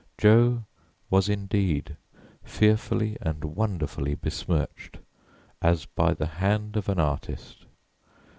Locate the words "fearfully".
2.43-3.17